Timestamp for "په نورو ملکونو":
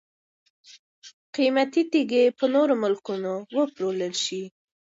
2.37-3.33